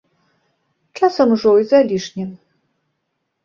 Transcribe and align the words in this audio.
Часам 1.01 1.37
ужо 1.37 1.53
і 1.67 1.69
залішне. 1.75 2.25